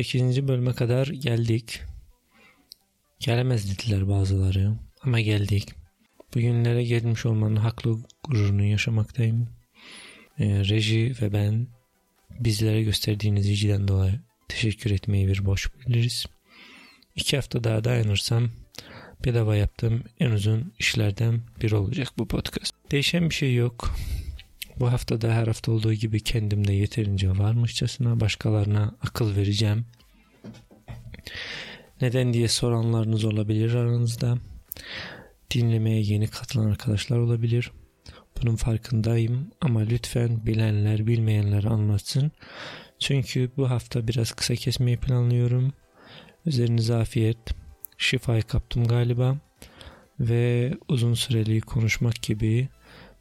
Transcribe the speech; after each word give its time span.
haftaki 0.00 0.18
bölümünden 0.18 0.40
merhaba. 0.40 0.40
8. 0.40 0.48
bölüme 0.48 0.72
kadar 0.72 1.06
geldik. 1.06 1.80
Gelemez 3.20 3.70
dediler 3.70 4.08
bazıları 4.08 4.78
ama 5.02 5.20
geldik. 5.20 5.68
Bugünlere 6.34 6.84
gelmiş 6.84 7.26
olmanın 7.26 7.56
haklı 7.56 7.98
gururunu 8.24 8.64
yaşamaktayım. 8.64 9.48
Ee, 10.38 10.44
reji 10.44 11.14
ve 11.22 11.32
ben 11.32 11.66
bizlere 12.40 12.82
gösterdiğiniz 12.82 13.48
ilgiden 13.48 13.88
dolayı 13.88 14.20
teşekkür 14.48 14.90
etmeyi 14.90 15.28
bir 15.28 15.44
boş 15.44 15.70
biliriz. 15.74 16.26
İki 17.16 17.36
hafta 17.36 17.64
daha 17.64 17.84
dayanırsam 17.84 18.50
bedava 19.24 19.56
yaptığım 19.56 20.02
en 20.20 20.30
uzun 20.30 20.72
işlerden 20.78 21.40
biri 21.62 21.76
olacak 21.76 22.08
bu 22.18 22.28
podcast. 22.28 22.74
Değişen 22.90 23.30
bir 23.30 23.34
şey 23.34 23.54
yok. 23.54 23.94
Bu 24.80 24.92
hafta 24.92 25.20
da 25.20 25.32
her 25.32 25.46
hafta 25.46 25.72
olduğu 25.72 25.92
gibi 25.92 26.20
kendimde 26.20 26.72
yeterince 26.72 27.30
varmışçasına 27.30 28.20
başkalarına 28.20 28.94
akıl 29.02 29.36
vereceğim. 29.36 29.86
Neden 32.00 32.32
diye 32.32 32.48
soranlarınız 32.48 33.24
olabilir 33.24 33.74
aranızda. 33.74 34.38
Dinlemeye 35.54 36.00
yeni 36.00 36.28
katılan 36.28 36.70
arkadaşlar 36.70 37.18
olabilir. 37.18 37.72
Bunun 38.42 38.56
farkındayım 38.56 39.50
ama 39.60 39.80
lütfen 39.80 40.46
bilenler 40.46 41.06
bilmeyenler 41.06 41.64
anlatsın. 41.64 42.32
Çünkü 42.98 43.50
bu 43.56 43.70
hafta 43.70 44.08
biraz 44.08 44.32
kısa 44.32 44.54
kesmeyi 44.54 44.96
planlıyorum. 44.96 45.72
Üzerinize 46.46 46.94
afiyet. 46.94 47.38
Şifayı 47.98 48.42
kaptım 48.42 48.86
galiba. 48.86 49.36
Ve 50.20 50.74
uzun 50.88 51.14
süreli 51.14 51.60
konuşmak 51.60 52.22
gibi 52.22 52.68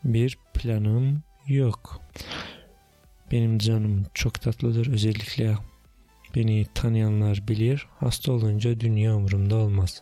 bir 0.03 0.37
planım 0.53 1.23
yok. 1.49 2.01
Benim 3.31 3.59
canım 3.59 4.05
çok 4.13 4.41
tatlıdır. 4.41 4.87
Özellikle 4.87 5.57
beni 6.35 6.65
tanıyanlar 6.73 7.47
bilir. 7.47 7.87
Hasta 7.99 8.31
olunca 8.31 8.79
dünya 8.79 9.15
umurumda 9.15 9.55
olmaz. 9.55 10.01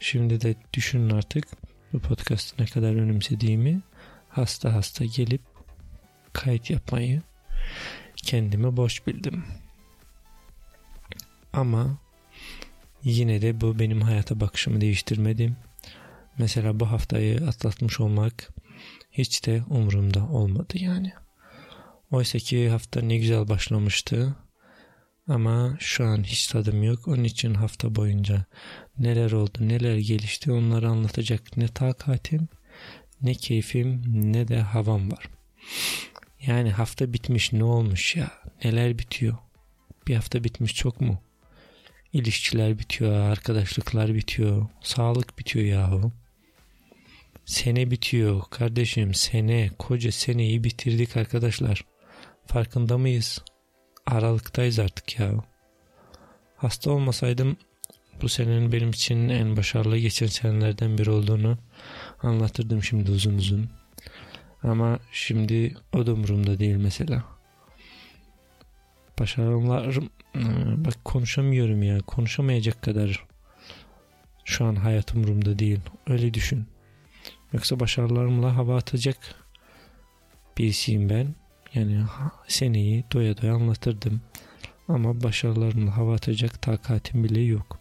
Şimdi 0.00 0.40
de 0.40 0.54
düşünün 0.74 1.10
artık 1.10 1.48
bu 1.92 1.98
podcast'ı 1.98 2.62
ne 2.62 2.66
kadar 2.66 2.94
önemsediğimi 2.94 3.80
hasta 4.28 4.74
hasta 4.74 5.04
gelip 5.04 5.42
kayıt 6.32 6.70
yapmayı 6.70 7.22
kendime 8.16 8.76
boş 8.76 9.06
bildim. 9.06 9.44
Ama 11.52 11.98
yine 13.04 13.42
de 13.42 13.60
bu 13.60 13.78
benim 13.78 14.00
hayata 14.00 14.40
bakışımı 14.40 14.80
değiştirmedi. 14.80 15.52
Mesela 16.38 16.80
bu 16.80 16.90
haftayı 16.90 17.46
atlatmış 17.48 18.00
olmak 18.00 18.48
hiç 19.12 19.46
de 19.46 19.62
umurumda 19.70 20.26
olmadı 20.26 20.74
yani. 20.74 21.12
Oysa 22.10 22.38
ki 22.38 22.68
hafta 22.68 23.00
ne 23.00 23.18
güzel 23.18 23.48
başlamıştı. 23.48 24.36
Ama 25.28 25.76
şu 25.80 26.04
an 26.04 26.22
hiç 26.24 26.46
tadım 26.46 26.82
yok. 26.82 27.08
Onun 27.08 27.24
için 27.24 27.54
hafta 27.54 27.94
boyunca 27.94 28.44
neler 28.98 29.32
oldu, 29.32 29.58
neler 29.60 29.96
gelişti 29.96 30.52
onları 30.52 30.88
anlatacak 30.88 31.56
ne 31.56 31.68
takatim, 31.68 32.48
ne 33.22 33.34
keyfim, 33.34 34.02
ne 34.32 34.48
de 34.48 34.60
havam 34.60 35.12
var. 35.12 35.28
Yani 36.46 36.70
hafta 36.70 37.12
bitmiş 37.12 37.52
ne 37.52 37.64
olmuş 37.64 38.16
ya? 38.16 38.30
Neler 38.64 38.98
bitiyor? 38.98 39.36
Bir 40.06 40.14
hafta 40.14 40.44
bitmiş 40.44 40.74
çok 40.74 41.00
mu? 41.00 41.22
İlişkiler 42.12 42.78
bitiyor, 42.78 43.12
arkadaşlıklar 43.12 44.14
bitiyor, 44.14 44.66
sağlık 44.82 45.38
bitiyor 45.38 45.64
yahu. 45.64 46.12
Sene 47.46 47.90
bitiyor 47.90 48.42
kardeşim 48.50 49.14
sene 49.14 49.70
koca 49.78 50.12
seneyi 50.12 50.64
bitirdik 50.64 51.16
arkadaşlar. 51.16 51.84
Farkında 52.46 52.98
mıyız? 52.98 53.42
Aralıktayız 54.06 54.78
artık 54.78 55.18
ya. 55.18 55.30
Hasta 56.56 56.90
olmasaydım 56.90 57.56
bu 58.22 58.28
senenin 58.28 58.72
benim 58.72 58.90
için 58.90 59.28
en 59.28 59.56
başarılı 59.56 59.98
geçen 59.98 60.26
senelerden 60.26 60.98
biri 60.98 61.10
olduğunu 61.10 61.58
anlatırdım 62.22 62.82
şimdi 62.82 63.10
uzun 63.10 63.38
uzun. 63.38 63.70
Ama 64.62 64.98
şimdi 65.12 65.76
o 65.92 66.06
da 66.06 66.12
umurumda 66.12 66.58
değil 66.58 66.76
mesela. 66.76 67.24
Başarılarım 69.18 70.10
bak 70.84 71.04
konuşamıyorum 71.04 71.82
ya 71.82 71.98
konuşamayacak 72.00 72.82
kadar 72.82 73.26
şu 74.44 74.64
an 74.64 74.76
hayat 74.76 75.14
umurumda 75.14 75.58
değil. 75.58 75.80
Öyle 76.06 76.34
düşün. 76.34 76.66
Yoksa 77.56 77.80
başarılarımla 77.80 78.56
hava 78.56 78.76
atacak 78.76 79.16
birisiyim 80.58 81.10
ben. 81.10 81.34
Yani 81.74 82.04
seneyi 82.48 83.04
doya 83.12 83.42
doya 83.42 83.54
anlatırdım. 83.54 84.20
Ama 84.88 85.22
başarılarımla 85.22 85.96
hava 85.96 86.14
atacak 86.14 86.62
takatim 86.62 87.24
bile 87.24 87.40
yok. 87.40 87.78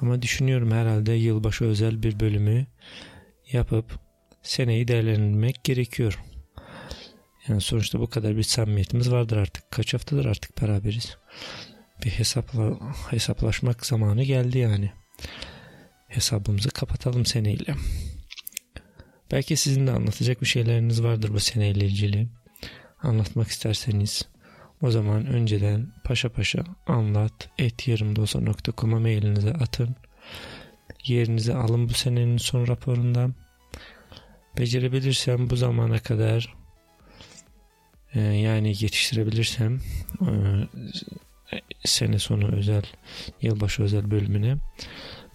Ama 0.00 0.22
düşünüyorum 0.22 0.70
herhalde 0.70 1.12
yılbaşı 1.12 1.64
özel 1.64 2.02
bir 2.02 2.20
bölümü 2.20 2.66
yapıp 3.52 3.98
seneyi 4.42 4.88
değerlendirmek 4.88 5.64
gerekiyor. 5.64 6.18
Yani 7.48 7.60
sonuçta 7.60 8.00
bu 8.00 8.06
kadar 8.06 8.36
bir 8.36 8.42
samimiyetimiz 8.42 9.12
vardır 9.12 9.36
artık. 9.36 9.70
Kaç 9.70 9.94
haftadır 9.94 10.24
artık 10.24 10.62
beraberiz. 10.62 11.16
Bir 12.04 12.10
hesapla, 12.10 12.78
hesaplaşmak 13.10 13.86
zamanı 13.86 14.22
geldi 14.22 14.58
yani 14.58 14.92
hesabımızı 16.14 16.70
kapatalım 16.70 17.26
seneyle. 17.26 17.74
Belki 19.30 19.56
sizin 19.56 19.86
de 19.86 19.90
anlatacak 19.90 20.40
bir 20.40 20.46
şeyleriniz 20.46 21.02
vardır 21.02 21.34
bu 21.34 21.40
seneyle 21.40 21.86
ilgili. 21.86 22.28
Anlatmak 23.02 23.48
isterseniz 23.48 24.28
o 24.82 24.90
zaman 24.90 25.26
önceden 25.26 25.92
paşa 26.04 26.28
paşa 26.28 26.64
anlat 26.86 27.48
et 27.58 27.88
yarımdosa.com'a 27.88 29.00
mailinize 29.00 29.52
atın. 29.52 29.96
Yerinizi 31.04 31.54
alın 31.54 31.88
bu 31.88 31.92
senenin 31.92 32.36
son 32.36 32.68
raporundan. 32.68 33.34
Becerebilirsem 34.58 35.50
bu 35.50 35.56
zamana 35.56 35.98
kadar 35.98 36.54
e, 38.14 38.20
yani 38.20 38.68
yetiştirebilirsem 38.68 39.80
e, 40.20 40.30
sene 41.84 42.18
sonu 42.18 42.48
özel 42.56 42.82
yılbaşı 43.42 43.82
özel 43.82 44.10
bölümüne 44.10 44.56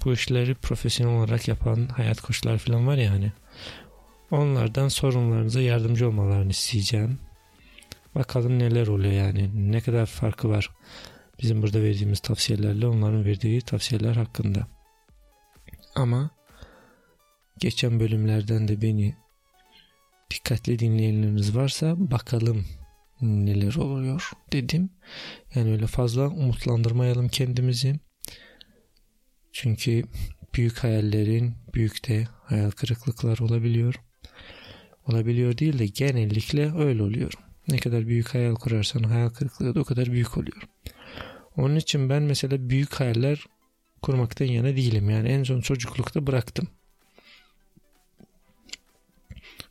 bu 0.07 0.13
işleri 0.13 0.55
profesyonel 0.55 1.17
olarak 1.17 1.47
yapan 1.47 1.87
hayat 1.87 2.21
koçlar 2.21 2.57
falan 2.57 2.87
var 2.87 2.97
ya 2.97 3.11
hani. 3.11 3.31
Onlardan 4.31 4.87
sorunlarınıza 4.87 5.61
yardımcı 5.61 6.07
olmalarını 6.07 6.49
isteyeceğim. 6.49 7.19
Bakalım 8.15 8.59
neler 8.59 8.87
oluyor 8.87 9.13
yani. 9.13 9.71
Ne 9.71 9.81
kadar 9.81 10.05
farkı 10.05 10.49
var 10.49 10.69
bizim 11.41 11.61
burada 11.61 11.81
verdiğimiz 11.81 12.19
tavsiyelerle 12.19 12.87
onların 12.87 13.25
verdiği 13.25 13.61
tavsiyeler 13.61 14.15
hakkında. 14.15 14.67
Ama 15.95 16.29
geçen 17.59 17.99
bölümlerden 17.99 18.67
de 18.67 18.81
beni 18.81 19.15
dikkatli 20.31 20.79
dinleyenleriniz 20.79 21.55
varsa 21.55 21.95
bakalım 21.97 22.65
neler 23.21 23.75
oluyor 23.75 24.31
dedim. 24.51 24.89
Yani 25.55 25.71
öyle 25.71 25.87
fazla 25.87 26.27
umutlandırmayalım 26.27 27.27
kendimizi. 27.27 27.99
Çünkü 29.59 30.03
büyük 30.55 30.83
hayallerin 30.83 31.55
büyük 31.73 32.07
de 32.07 32.27
hayal 32.43 32.71
kırıklıklar 32.71 33.39
olabiliyor. 33.39 33.95
Olabiliyor 35.05 35.57
değil 35.57 35.79
de 35.79 35.85
genellikle 35.85 36.77
öyle 36.77 37.03
oluyor. 37.03 37.33
Ne 37.67 37.77
kadar 37.77 38.07
büyük 38.07 38.33
hayal 38.33 38.55
kurarsan 38.55 39.03
hayal 39.03 39.29
kırıklığı 39.29 39.75
da 39.75 39.79
o 39.79 39.83
kadar 39.83 40.11
büyük 40.11 40.37
oluyor. 40.37 40.61
Onun 41.55 41.75
için 41.75 42.09
ben 42.09 42.23
mesela 42.23 42.69
büyük 42.69 42.93
hayaller 42.93 43.45
kurmaktan 44.01 44.45
yana 44.45 44.75
değilim. 44.75 45.09
Yani 45.09 45.29
en 45.29 45.43
son 45.43 45.61
çocuklukta 45.61 46.27
bıraktım. 46.27 46.67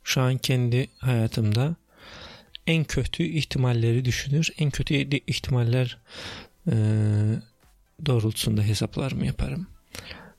Şu 0.03 0.21
an 0.21 0.37
kendi 0.37 0.89
hayatımda 0.97 1.75
en 2.67 2.83
kötü 2.83 3.23
ihtimalleri 3.23 4.05
düşünür. 4.05 4.49
En 4.57 4.71
kötü 4.71 4.93
ihtimaller 5.27 5.97
e, 6.71 6.75
doğrultusunda 8.05 8.61
hesaplarımı 8.61 9.25
yaparım. 9.25 9.76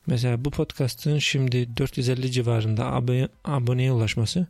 Mesela 0.09 0.45
bu 0.45 0.51
podcast'ın 0.51 1.19
şimdi 1.19 1.77
450 1.77 2.31
civarında 2.31 2.87
abone, 2.87 3.29
aboneye 3.45 3.93
ulaşması 3.93 4.47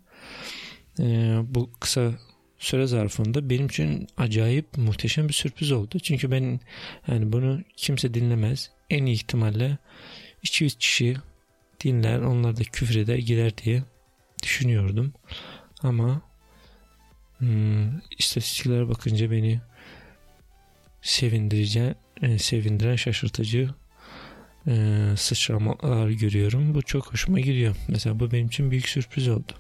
e, 1.01 1.05
bu 1.49 1.71
kısa 1.81 2.13
süre 2.59 2.87
zarfında 2.87 3.51
benim 3.51 3.67
için 3.67 4.09
acayip 4.17 4.77
muhteşem 4.77 5.29
bir 5.29 5.33
sürpriz 5.33 5.73
oldu. 5.73 5.99
Çünkü 5.99 6.31
ben 6.31 6.61
yani 7.09 7.33
bunu 7.33 7.61
kimse 7.77 8.15
dinlemez. 8.15 8.71
En 8.91 9.07
iyi 9.07 9.15
ihtimalle 9.15 9.79
200 10.43 10.75
kişi 10.75 11.17
dinler 11.85 12.19
onlar 12.19 12.57
da 12.57 12.63
küfür 12.63 12.97
eder 12.97 13.19
girer 13.19 13.59
diye 13.59 13.83
düşünüyordum. 14.43 15.13
Ama 15.83 16.23
hmm, 17.39 17.99
istatistiklere 18.19 18.89
bakınca 18.89 19.31
beni 19.31 19.61
sevindirici, 21.03 21.95
e, 22.23 22.39
sevindiren 22.39 22.97
şaşırtıcı 22.97 23.71
e, 24.67 25.05
sıçramalar 25.17 26.09
görüyorum. 26.09 26.75
Bu 26.75 26.83
çok 26.83 27.13
hoşuma 27.13 27.41
gidiyor. 27.41 27.77
Mesela 27.89 28.21
bu 28.21 28.31
benim 28.33 28.47
için 28.47 28.71
büyük 28.71 28.89
sürpriz 28.89 29.29
oldu. 29.29 29.53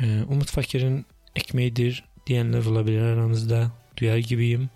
E, 0.00 0.22
Umut 0.28 0.50
Fakir'in 0.50 1.06
ekmeğidir 1.36 2.04
diyenler 2.26 2.64
olabilir 2.64 3.00
aranızda. 3.00 3.72
Duyar 3.96 4.18
gibiyim. 4.18 4.70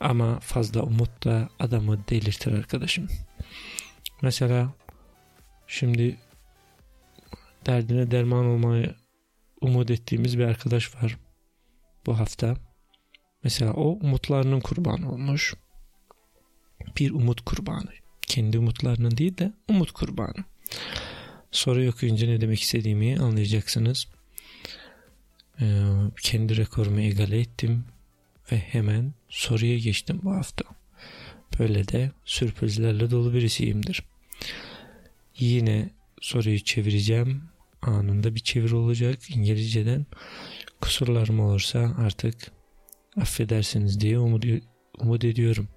Ama 0.00 0.40
fazla 0.40 0.82
umut 0.82 1.24
da 1.24 1.48
adamı 1.58 2.08
delirtir 2.08 2.52
arkadaşım. 2.52 3.08
Mesela 4.22 4.72
şimdi 5.66 6.16
derdine 7.66 8.10
derman 8.10 8.46
olmayı 8.46 8.94
umut 9.60 9.90
ettiğimiz 9.90 10.38
bir 10.38 10.44
arkadaş 10.44 10.94
var 10.94 11.16
bu 12.06 12.18
hafta. 12.18 12.56
Mesela 13.44 13.72
o 13.72 13.88
umutlarının 13.88 14.60
kurbanı 14.60 15.12
olmuş. 15.12 15.54
Bir 16.98 17.10
umut 17.10 17.40
kurbanı. 17.40 17.90
Kendi 18.22 18.58
umutlarının 18.58 19.16
değil 19.16 19.38
de 19.38 19.52
umut 19.68 19.92
kurbanı. 19.92 20.44
Soruyu 21.50 21.90
okuyunca 21.90 22.26
ne 22.26 22.40
demek 22.40 22.60
istediğimi 22.60 23.18
anlayacaksınız. 23.18 24.06
Ee, 25.60 25.84
kendi 26.22 26.56
rekorumu 26.56 27.00
egale 27.00 27.40
ettim 27.40 27.84
ve 28.52 28.58
hemen 28.58 29.14
soruya 29.28 29.78
geçtim 29.78 30.20
bu 30.22 30.34
hafta. 30.34 30.64
Böyle 31.58 31.88
de 31.88 32.10
sürprizlerle 32.24 33.10
dolu 33.10 33.34
birisiyimdir. 33.34 34.02
Yine 35.38 35.90
soruyu 36.20 36.60
çevireceğim. 36.60 37.42
Anında 37.82 38.34
bir 38.34 38.40
çevir 38.40 38.70
olacak 38.70 39.30
İngilizceden. 39.30 40.06
Kusurlarım 40.80 41.40
olursa 41.40 41.94
artık 41.98 42.52
affedersiniz 43.20 44.00
diye 44.00 44.18
umut, 44.18 44.44
umut 44.98 45.24
ediyorum. 45.24 45.68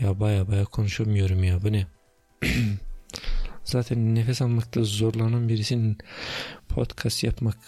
Ya 0.00 0.20
baya 0.20 0.48
baya 0.48 0.64
konuşamıyorum 0.64 1.44
ya 1.44 1.62
bu 1.62 1.72
ne? 1.72 1.86
Zaten 3.64 4.14
nefes 4.14 4.42
almakta 4.42 4.84
zorlanan 4.84 5.48
birisinin 5.48 5.98
podcast 6.68 7.24
yapmak 7.24 7.58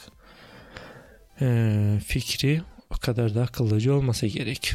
e, 1.41 2.01
fikri 2.07 2.63
o 2.91 2.97
kadar 2.97 3.35
da 3.35 3.43
akıllıcı 3.43 3.95
olmasa 3.95 4.27
gerek. 4.27 4.75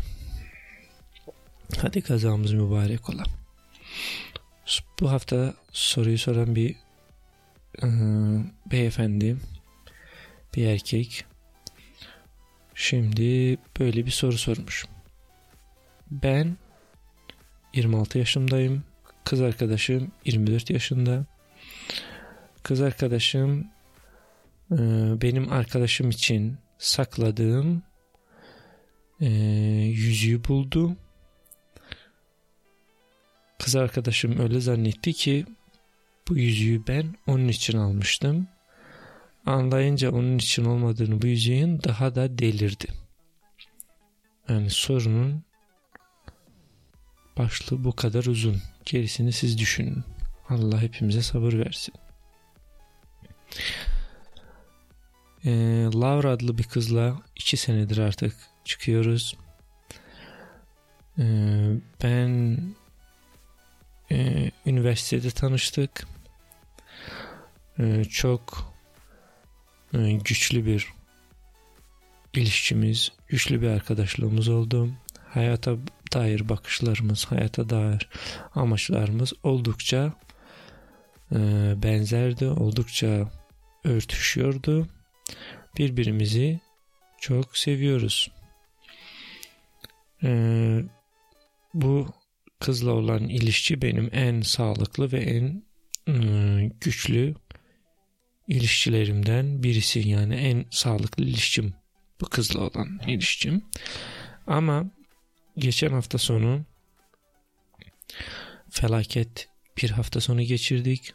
Hadi 1.82 2.02
kazamız 2.02 2.54
mübarek 2.54 3.10
ola. 3.10 3.24
Bu 5.00 5.12
hafta 5.12 5.54
soruyu 5.72 6.18
soran 6.18 6.56
bir 6.56 6.76
e, 7.84 7.88
beyefendi, 8.72 9.38
bir 10.56 10.68
erkek. 10.68 11.26
Şimdi 12.76 13.58
böyle 13.80 14.06
bir 14.06 14.12
soru 14.12 14.38
sormuş. 14.38 14.86
Ben 16.12 16.58
26 17.74 18.18
yaşındayım. 18.18 18.84
Kız 19.24 19.42
arkadaşım 19.42 20.12
24 20.26 20.70
yaşında. 20.70 21.26
Kız 22.64 22.82
arkadaşım 22.82 23.68
e, 24.72 24.78
benim 25.22 25.52
arkadaşım 25.52 26.10
için 26.10 26.58
sakladığım 26.78 27.84
e, 29.22 29.28
yüzüğü 29.86 30.44
buldu. 30.44 30.96
Kız 33.60 33.76
arkadaşım 33.76 34.40
öyle 34.40 34.60
zannetti 34.60 35.14
ki 35.14 35.46
bu 36.30 36.38
yüzüğü 36.38 36.88
ben 36.88 37.16
onun 37.28 37.48
için 37.48 37.78
almıştım. 37.78 38.48
Anlayınca 39.46 40.12
onun 40.12 40.38
için 40.38 40.66
olmadığını 40.66 41.22
bu 41.22 41.28
yüzüğün 41.28 41.82
daha 41.84 42.16
da 42.16 42.38
delirdi. 42.38 42.88
Yani 44.50 44.70
sorunun 44.70 45.44
başlığı 47.38 47.84
bu 47.84 47.96
kadar 47.96 48.26
uzun. 48.26 48.62
Gerisini 48.86 49.32
siz 49.32 49.58
düşünün. 49.58 50.04
Allah 50.50 50.82
hepimize 50.82 51.22
sabır 51.22 51.54
versin. 51.54 51.94
Ee, 55.46 55.90
Laura 55.96 56.30
adlı 56.30 56.58
bir 56.58 56.64
kızla 56.64 57.22
iki 57.36 57.58
senedir 57.58 57.98
artık 57.98 58.36
çıkıyoruz. 58.66 59.38
Ee, 61.20 61.72
ben 62.04 62.60
e, 64.12 64.52
üniversitede 64.66 65.32
tanıştık. 65.32 66.08
Ee, 67.80 68.04
çok 68.04 68.74
e, 69.94 70.12
güçlü 70.12 70.66
bir 70.66 70.88
ilişkimiz, 72.34 73.12
güçlü 73.28 73.62
bir 73.62 73.68
arkadaşlığımız 73.68 74.48
oldu. 74.48 74.90
Hayata 75.30 75.76
dair 76.14 76.50
bakışlarımız, 76.50 77.26
hayata 77.26 77.70
dair 77.70 78.10
amaçlarımız 78.56 79.34
oldukça 79.44 80.14
e, 81.32 81.38
benzerdi, 81.84 82.46
oldukça 82.46 83.32
örtüşüyordu. 83.84 84.88
Birbirimizi 85.78 86.60
çok 87.20 87.58
seviyoruz. 87.58 88.32
E, 90.24 90.30
bu 91.74 92.08
kızla 92.60 92.92
olan 92.92 93.24
ilişki 93.24 93.82
benim 93.82 94.10
en 94.14 94.42
sağlıklı 94.42 95.12
ve 95.12 95.18
en 95.18 95.64
e, 96.08 96.72
güçlü 96.82 97.36
ilişkilerimden 98.48 99.64
birisi. 99.64 100.00
Yani 100.00 100.36
en 100.36 100.66
sağlıklı 100.70 101.24
ilişkim 101.24 101.74
bu 102.22 102.26
kızla 102.26 102.60
olan 102.60 103.00
ilişkim. 103.08 103.62
Ama 104.48 104.86
geçen 105.58 105.92
hafta 105.92 106.18
sonu 106.18 106.62
felaket 108.70 109.50
bir 109.78 109.90
hafta 109.90 110.22
sonu 110.22 110.42
geçirdik. 110.42 111.14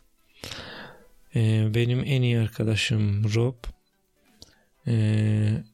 Ee, 1.35 1.75
benim 1.75 2.03
en 2.07 2.23
iyi 2.23 2.39
arkadaşım 2.39 3.35
Rob 3.35 3.55
ee, 4.87 5.65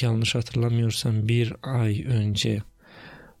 yanlış 0.00 0.34
hatırlamıyorsam 0.34 1.28
bir 1.28 1.52
ay 1.62 2.04
önce 2.04 2.62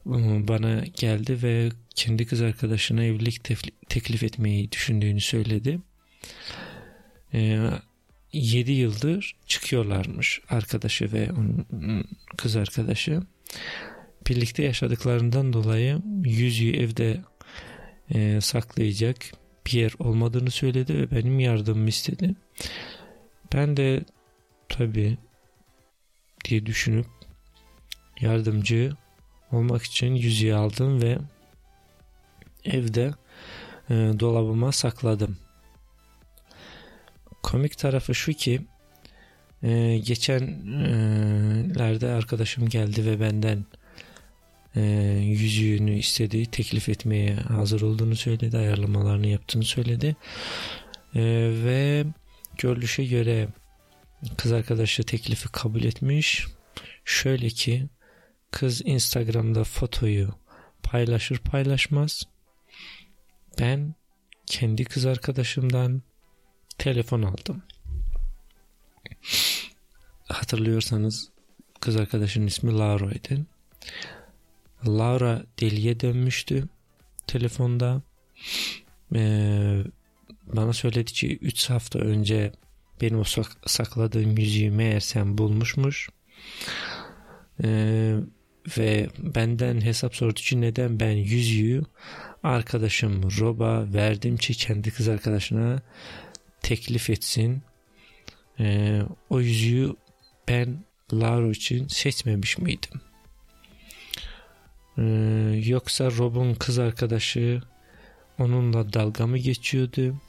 ıı, 0.06 0.48
bana 0.48 0.84
geldi 0.94 1.42
ve 1.42 1.68
kendi 1.94 2.26
kız 2.26 2.42
arkadaşına 2.42 3.04
evlilik 3.04 3.44
teklif 3.88 4.22
etmeyi 4.22 4.72
düşündüğünü 4.72 5.20
söyledi. 5.20 5.80
Ee, 7.34 7.70
7 8.32 8.72
yıldır 8.72 9.36
çıkıyorlarmış 9.46 10.40
arkadaşı 10.48 11.12
ve 11.12 11.30
kız 12.36 12.56
arkadaşı 12.56 13.22
birlikte 14.28 14.62
yaşadıklarından 14.62 15.52
dolayı 15.52 16.02
yüzüğü 16.24 16.76
evde 16.76 17.20
e, 18.14 18.40
saklayacak 18.40 19.16
bir 19.66 19.72
yer 19.72 19.92
olmadığını 19.98 20.50
söyledi 20.50 20.94
ve 20.94 21.10
benim 21.10 21.40
yardımımı 21.40 21.88
istedi. 21.88 22.34
Ben 23.54 23.76
de 23.76 24.04
tabi 24.68 25.18
diye 26.44 26.66
düşünüp 26.66 27.06
yardımcı 28.20 28.92
olmak 29.52 29.82
için 29.82 30.14
yüzüğü 30.14 30.54
aldım 30.54 31.02
ve 31.02 31.18
evde 32.64 33.14
e, 33.90 33.94
dolabıma 33.94 34.72
sakladım. 34.72 35.36
Komik 37.42 37.78
tarafı 37.78 38.14
şu 38.14 38.32
ki 38.32 38.60
e, 39.62 39.98
geçenlerde 39.98 42.08
arkadaşım 42.08 42.68
geldi 42.68 43.06
ve 43.06 43.20
benden 43.20 43.64
e, 44.78 44.82
yüzüğünü 45.18 45.98
istedi, 45.98 46.46
teklif 46.46 46.88
etmeye 46.88 47.34
hazır 47.34 47.80
olduğunu 47.80 48.16
söyledi, 48.16 48.58
ayarlamalarını 48.58 49.26
yaptığını 49.26 49.64
söyledi. 49.64 50.16
E, 51.14 51.22
ve 51.64 52.04
görülüşe 52.58 53.04
göre 53.04 53.48
kız 54.36 54.52
arkadaşı 54.52 55.02
teklifi 55.02 55.48
kabul 55.48 55.84
etmiş. 55.84 56.46
Şöyle 57.04 57.48
ki 57.48 57.86
kız 58.50 58.82
Instagram'da 58.84 59.64
fotoyu 59.64 60.34
paylaşır 60.82 61.38
paylaşmaz. 61.38 62.22
Ben 63.60 63.94
kendi 64.46 64.84
kız 64.84 65.06
arkadaşımdan 65.06 66.02
telefon 66.78 67.22
aldım. 67.22 67.62
Hatırlıyorsanız 70.28 71.30
kız 71.80 71.96
arkadaşının 71.96 72.46
ismi 72.46 72.72
Laura'ydı. 72.72 73.46
Laura 74.86 75.42
deliye 75.60 76.00
dönmüştü 76.00 76.68
telefonda. 77.26 78.02
Ee, 79.14 79.82
bana 80.46 80.72
söyledi 80.72 81.12
ki 81.12 81.38
3 81.42 81.70
hafta 81.70 81.98
önce 81.98 82.52
benim 83.00 83.18
o 83.18 83.24
sakladığım 83.66 84.38
yüzüğü 84.38 84.70
meğersem 84.70 85.38
bulmuşmuş. 85.38 86.08
Ee, 87.64 88.14
ve 88.78 89.08
benden 89.18 89.80
hesap 89.80 90.16
sordu 90.16 90.34
ki 90.34 90.60
neden 90.60 91.00
ben 91.00 91.10
yüzüğü 91.10 91.82
arkadaşım 92.42 93.22
Rob'a 93.22 93.92
verdim 93.92 94.36
ki 94.36 94.54
kendi 94.54 94.90
kız 94.90 95.08
arkadaşına 95.08 95.82
teklif 96.62 97.10
etsin. 97.10 97.62
Ee, 98.60 99.02
o 99.30 99.40
yüzüğü 99.40 99.94
ben 100.48 100.84
Laura 101.12 101.50
için 101.50 101.88
seçmemiş 101.88 102.58
miydim? 102.58 103.00
Ee, 104.98 105.62
yoksa 105.64 106.10
Rob'un 106.10 106.54
kız 106.54 106.78
arkadaşı 106.78 107.62
onunla 108.38 108.92
dalga 108.92 109.26
mı 109.26 109.38
geçiyordu? 109.38 110.20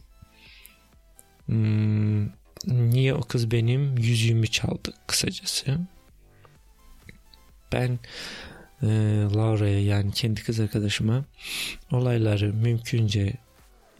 Hmm, 1.45 2.25
niye 2.67 3.13
o 3.13 3.21
kız 3.21 3.51
benim 3.51 3.97
yüzüğümü 3.97 4.47
çaldı 4.47 4.93
kısacası? 5.07 5.77
Ben 7.73 7.99
e, 8.83 8.87
Laura'ya 9.35 9.83
yani 9.83 10.11
kendi 10.11 10.43
kız 10.43 10.59
arkadaşıma 10.59 11.25
olayları 11.91 12.53
mümkünce 12.53 13.33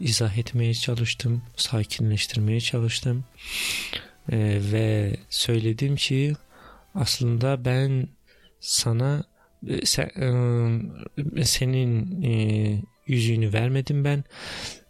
izah 0.00 0.38
etmeye 0.38 0.74
çalıştım, 0.74 1.42
sakinleştirmeye 1.56 2.60
çalıştım 2.60 3.24
e, 4.32 4.38
ve 4.72 5.16
söyledim 5.30 5.96
ki 5.96 6.34
aslında 6.94 7.64
ben 7.64 8.08
sana 8.60 9.24
sen, 9.84 10.10
e, 11.36 11.44
senin 11.44 12.22
e, 12.22 12.82
yüzüğünü 13.06 13.52
vermedim 13.52 14.04
ben 14.04 14.24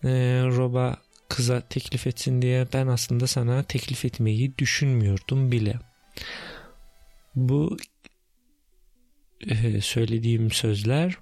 e, 0.05 0.09
Rob'a 0.45 0.99
kıza 1.29 1.61
teklif 1.61 2.07
etsin 2.07 2.43
diye 2.43 2.67
ben 2.73 2.87
aslında 2.87 3.27
sana 3.27 3.62
teklif 3.62 4.05
etmeyi 4.05 4.59
düşünmüyordum 4.59 5.53
bile. 5.53 5.75
Bu 7.35 7.77
e, 9.49 9.81
söylediğim 9.81 10.50
sözler 10.50 11.19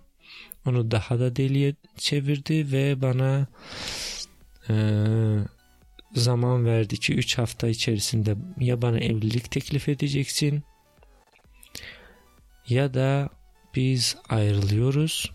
onu 0.67 0.90
daha 0.90 1.19
da 1.19 1.37
deliye 1.37 1.75
çevirdi 1.97 2.73
ve 2.73 3.02
bana 3.02 3.47
e, 4.69 4.75
zaman 6.14 6.64
verdi 6.64 7.00
ki 7.00 7.14
3 7.14 7.38
hafta 7.38 7.69
içerisinde 7.69 8.37
ya 8.61 8.83
bana 8.83 8.99
evlilik 8.99 9.50
teklif 9.50 9.88
edeceksin 9.88 10.62
ya 12.69 12.95
da 12.95 13.38
biz 13.75 14.16
ayrılıyoruz. 14.28 15.32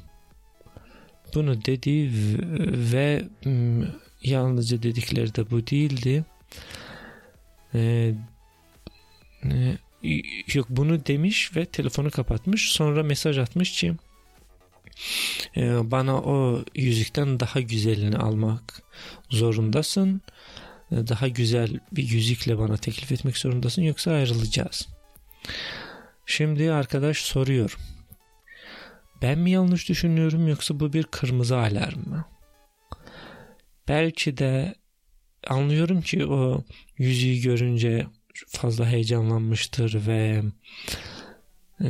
Bunu 1.35 1.65
dedi 1.65 2.09
ve 2.91 3.23
yalnızca 4.23 4.83
dedikleri 4.83 5.35
de 5.35 5.51
bu 5.51 5.67
değildi. 5.67 6.25
Ee, 7.75 8.13
yok 10.53 10.67
bunu 10.69 11.05
demiş 11.05 11.55
ve 11.55 11.65
telefonu 11.65 12.11
kapatmış. 12.11 12.71
Sonra 12.71 13.03
mesaj 13.03 13.37
atmış 13.37 13.71
ki 13.71 13.95
e, 15.57 15.91
bana 15.91 16.21
o 16.21 16.63
yüzükten 16.75 17.39
daha 17.39 17.61
güzelini 17.61 18.17
almak 18.17 18.81
zorundasın. 19.29 20.21
E, 20.91 20.95
daha 21.07 21.27
güzel 21.27 21.79
bir 21.91 22.03
yüzükle 22.03 22.57
bana 22.57 22.77
teklif 22.77 23.11
etmek 23.11 23.37
zorundasın 23.37 23.81
yoksa 23.81 24.11
ayrılacağız. 24.11 24.87
Şimdi 26.25 26.71
arkadaş 26.71 27.17
soruyor. 27.17 27.77
Ben 29.23 29.39
mi 29.39 29.51
yanlış 29.51 29.89
düşünüyorum 29.89 30.47
yoksa 30.47 30.79
bu 30.79 30.93
bir 30.93 31.03
kırmızı 31.03 31.57
alarm 31.57 32.09
mı? 32.09 32.25
Belki 33.87 34.37
de 34.37 34.75
anlıyorum 35.47 36.01
ki 36.01 36.25
o 36.25 36.63
yüzüğü 36.97 37.41
görünce 37.41 38.07
fazla 38.47 38.87
heyecanlanmıştır 38.87 40.07
ve 40.07 40.43
e, 41.83 41.89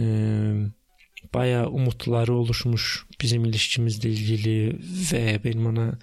bayağı 1.33 1.67
umutları 1.67 2.33
oluşmuş 2.33 3.05
bizim 3.21 3.45
ilişkimizle 3.45 4.09
ilgili 4.09 4.79
ve 5.13 5.43
benim 5.43 5.65
ona 5.65 5.99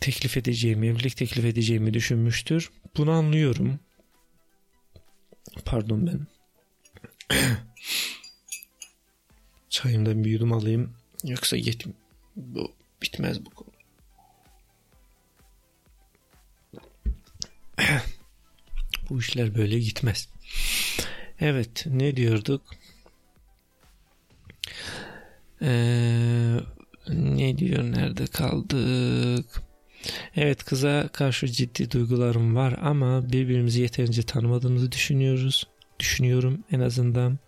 teklif 0.00 0.36
edeceğimi, 0.36 0.86
evlilik 0.86 1.16
teklif 1.16 1.44
edeceğimi 1.44 1.94
düşünmüştür. 1.94 2.70
Bunu 2.96 3.10
anlıyorum. 3.10 3.80
Pardon 5.64 6.06
ben. 6.06 6.26
Çayımdan 9.70 10.24
bir 10.24 10.30
yudum 10.30 10.52
alayım. 10.52 10.92
Yoksa 11.24 11.56
yetim. 11.56 11.94
Bu 12.36 12.72
bitmez 13.02 13.46
bu 13.46 13.50
konu. 13.50 13.70
bu 19.10 19.18
işler 19.18 19.54
böyle 19.54 19.78
gitmez. 19.78 20.28
Evet 21.40 21.86
ne 21.86 22.16
diyorduk? 22.16 22.62
Ee, 25.62 26.56
ne 27.08 27.58
diyor 27.58 27.82
nerede 27.82 28.26
kaldık? 28.26 29.62
Evet 30.36 30.64
kıza 30.64 31.08
karşı 31.12 31.46
ciddi 31.46 31.90
duygularım 31.90 32.56
var 32.56 32.78
ama 32.82 33.32
birbirimizi 33.32 33.80
yeterince 33.80 34.22
tanımadığımızı 34.22 34.92
düşünüyoruz. 34.92 35.66
Düşünüyorum 36.00 36.64
en 36.72 36.80
azından. 36.80 37.38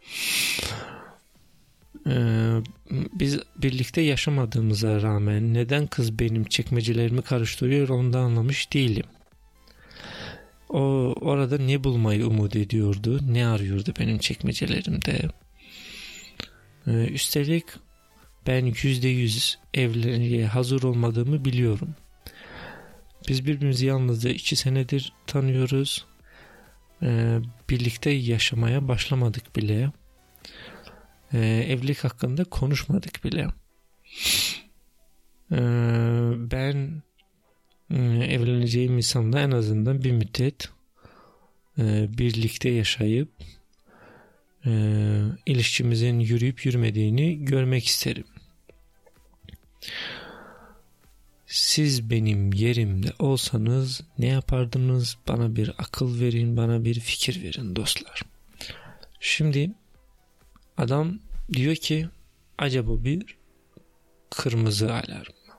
Ee, 2.07 2.63
biz 2.91 3.39
birlikte 3.57 4.01
yaşamadığımıza 4.01 5.03
rağmen 5.03 5.55
neden 5.55 5.87
kız 5.87 6.19
benim 6.19 6.45
çekmecelerimi 6.45 7.23
karıştırıyor 7.23 7.89
onu 7.89 8.13
da 8.13 8.19
anlamış 8.19 8.73
değilim. 8.73 9.07
O 10.69 11.15
orada 11.21 11.59
ne 11.59 11.85
bulmayı 11.85 12.27
umut 12.27 12.57
ediyordu, 12.57 13.21
ne 13.29 13.47
arıyordu 13.47 13.93
benim 13.99 14.19
çekmecelerimde. 14.19 15.29
Ee, 16.87 16.91
üstelik 16.91 17.65
ben 18.47 18.75
yüzde 18.83 19.09
yüz 19.09 19.59
evliliğe 19.75 20.47
hazır 20.47 20.83
olmadığımı 20.83 21.45
biliyorum. 21.45 21.95
Biz 23.29 23.47
birbirimizi 23.47 23.87
yalnızca 23.87 24.31
iki 24.31 24.57
senedir 24.57 25.13
tanıyoruz. 25.27 26.07
Ee, 27.03 27.39
birlikte 27.71 28.11
yaşamaya 28.11 28.89
başlamadık 28.89 29.57
bile. 29.57 29.91
Ee, 31.33 31.67
evlilik 31.69 32.05
hakkında 32.05 32.45
konuşmadık 32.45 33.25
bile. 33.25 33.49
Ee, 35.53 35.57
ben 36.51 37.03
e, 37.91 37.97
evleneceğim 38.25 38.97
insanla 38.97 39.41
en 39.41 39.51
azından 39.51 40.05
bir 40.05 40.13
müddet 40.13 40.69
e, 41.79 42.19
birlikte 42.19 42.71
yaşayıp 42.71 43.29
e, 44.67 44.71
ilişkimizin 45.47 46.21
yürüyüp 46.21 46.67
yürümediğini 46.67 47.45
görmek 47.45 47.87
isterim. 47.87 48.25
Siz 51.47 52.11
benim 52.11 52.53
yerimde 52.53 53.13
olsanız 53.19 54.01
ne 54.19 54.27
yapardınız? 54.27 55.17
Bana 55.29 55.57
bir 55.57 55.69
akıl 55.79 56.21
verin, 56.21 56.57
bana 56.57 56.85
bir 56.85 57.01
fikir 57.01 57.43
verin 57.43 57.77
dostlar. 57.77 58.23
Şimdi 59.21 59.71
adam 60.77 61.19
diyor 61.53 61.77
ki 61.77 62.09
acaba 62.59 63.05
bir 63.05 63.37
kırmızı 64.31 64.93
alarm 64.93 65.33
mı? 65.47 65.55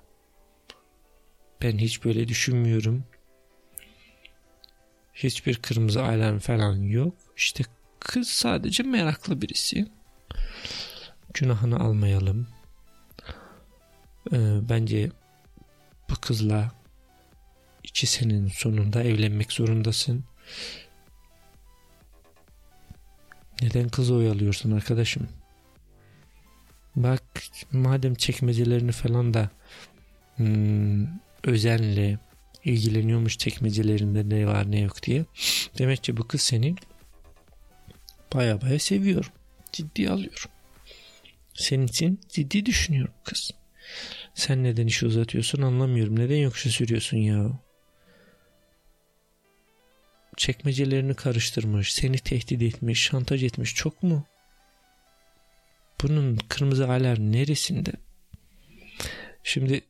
Ben 1.61 1.77
hiç 1.77 2.05
böyle 2.05 2.27
düşünmüyorum. 2.27 3.03
Hiçbir 5.13 5.55
kırmızı 5.55 6.03
alarm 6.03 6.39
falan 6.39 6.75
yok. 6.75 7.15
İşte 7.37 7.63
kız 7.99 8.27
sadece 8.27 8.83
meraklı 8.83 9.41
birisi. 9.41 9.87
Günahını 11.33 11.79
almayalım. 11.79 12.47
Ee, 14.31 14.69
bence 14.69 15.11
bu 16.09 16.15
kızla 16.21 16.71
iki 17.83 18.07
senenin 18.07 18.47
sonunda 18.47 19.03
evlenmek 19.03 19.51
zorundasın. 19.51 20.23
Neden 23.61 23.89
kızı 23.89 24.13
oyalıyorsun 24.15 24.71
arkadaşım? 24.71 25.27
Bak 26.95 27.23
madem 27.71 28.15
çekmecelerini 28.15 28.91
falan 28.91 29.33
da 29.33 29.49
hmm, 30.35 31.07
özenle 31.43 32.19
ilgileniyormuş 32.65 33.37
çekmecelerinde 33.37 34.29
ne 34.29 34.47
var 34.47 34.71
ne 34.71 34.79
yok 34.79 35.03
diye. 35.03 35.25
Demek 35.77 36.03
ki 36.03 36.17
bu 36.17 36.27
kız 36.27 36.41
seni 36.41 36.75
baya 38.33 38.61
baya 38.61 38.79
seviyor. 38.79 39.31
Ciddi 39.71 40.09
alıyor. 40.09 40.45
Senin 41.53 41.87
için 41.87 42.19
ciddi 42.29 42.65
düşünüyor 42.65 43.07
kız. 43.23 43.51
Sen 44.35 44.63
neden 44.63 44.87
işi 44.87 45.05
uzatıyorsun 45.05 45.61
anlamıyorum. 45.61 46.19
Neden 46.19 46.37
yokuşa 46.37 46.69
sürüyorsun 46.69 47.17
ya? 47.17 47.51
Çekmecelerini 50.43 51.13
karıştırmış, 51.13 51.93
seni 51.93 52.17
tehdit 52.17 52.61
etmiş, 52.61 53.01
şantaj 53.01 53.43
etmiş 53.43 53.75
çok 53.75 54.03
mu? 54.03 54.25
Bunun 56.01 56.37
kırmızı 56.49 56.87
alarm 56.87 57.31
neresinde? 57.31 57.91
Şimdi 59.43 59.81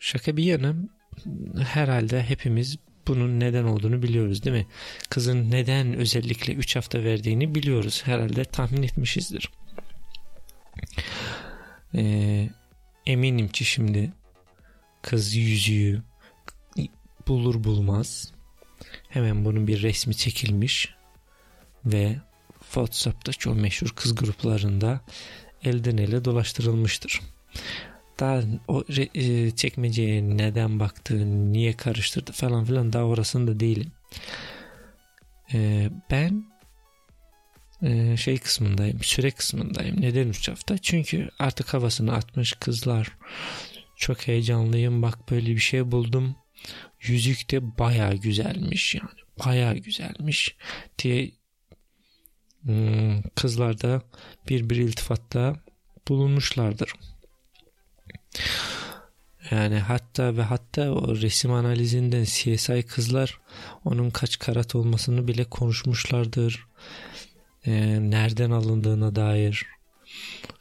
şaka 0.00 0.36
bir 0.36 0.44
yana 0.44 0.74
herhalde 1.62 2.22
hepimiz 2.22 2.76
bunun 3.08 3.40
neden 3.40 3.64
olduğunu 3.64 4.02
biliyoruz 4.02 4.44
değil 4.44 4.56
mi? 4.56 4.66
Kızın 5.10 5.50
neden 5.50 5.94
özellikle 5.94 6.52
3 6.52 6.76
hafta 6.76 7.04
verdiğini 7.04 7.54
biliyoruz. 7.54 8.02
Herhalde 8.04 8.44
tahmin 8.44 8.82
etmişizdir. 8.82 9.50
Ee, 11.94 12.50
eminim 13.06 13.48
ki 13.48 13.64
şimdi 13.64 14.12
kız 15.02 15.34
yüzüğü 15.34 16.02
bulur 17.28 17.64
bulmaz 17.64 18.33
hemen 19.08 19.44
bunun 19.44 19.66
bir 19.66 19.82
resmi 19.82 20.16
çekilmiş 20.16 20.94
ve 21.84 22.16
WhatsApp'taki 22.60 23.48
o 23.48 23.54
meşhur 23.54 23.88
kız 23.96 24.14
gruplarında 24.14 25.00
elden 25.64 25.96
ele 25.96 26.24
dolaştırılmıştır. 26.24 27.20
Daha 28.20 28.42
o 28.68 28.84
e, 29.14 29.50
çekmeceye 29.50 30.22
neden 30.22 30.80
baktı, 30.80 31.14
niye 31.52 31.72
karıştırdı 31.72 32.32
falan 32.32 32.64
filan 32.64 32.92
daha 32.92 33.04
orasında 33.04 33.60
değilim. 33.60 33.92
Ee, 35.52 35.90
ben 36.10 36.44
e, 37.82 38.16
şey 38.16 38.38
kısmındayım, 38.38 39.02
süre 39.02 39.30
kısmındayım. 39.30 40.00
Neden 40.00 40.28
3 40.28 40.48
hafta? 40.48 40.78
Çünkü 40.78 41.30
artık 41.38 41.74
havasını 41.74 42.14
atmış 42.14 42.52
kızlar. 42.52 43.08
Çok 43.96 44.28
heyecanlıyım. 44.28 45.02
Bak 45.02 45.30
böyle 45.30 45.46
bir 45.46 45.58
şey 45.58 45.90
buldum. 45.90 46.36
Yüzük 47.00 47.50
de 47.50 47.78
baya 47.78 48.12
güzelmiş 48.12 48.94
yani. 48.94 49.20
Baya 49.46 49.72
güzelmiş 49.72 50.56
diye 50.98 51.30
hmm, 52.62 53.22
kızlar 53.22 53.80
da 53.80 54.02
bir 54.48 54.70
bir 54.70 54.76
iltifatta 54.76 55.56
bulunmuşlardır. 56.08 56.92
Yani 59.50 59.78
hatta 59.78 60.36
ve 60.36 60.42
hatta 60.42 60.92
o 60.92 61.16
resim 61.16 61.52
analizinden 61.52 62.24
CSI 62.24 62.82
kızlar 62.88 63.40
onun 63.84 64.10
kaç 64.10 64.38
karat 64.38 64.74
olmasını 64.74 65.28
bile 65.28 65.44
konuşmuşlardır. 65.44 66.66
Ee, 67.66 68.10
nereden 68.10 68.50
alındığına 68.50 69.16
dair, 69.16 69.66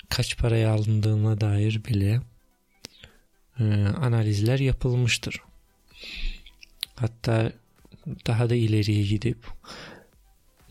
kaç 0.10 0.38
paraya 0.38 0.72
alındığına 0.72 1.42
dair 1.42 1.86
bile 1.86 2.22
e, 3.60 3.64
analizler 3.86 4.60
yapılmıştır. 4.60 5.42
Hatta 6.96 7.52
daha 8.28 8.50
da 8.50 8.56
ileriye 8.56 9.04
gidip 9.04 9.38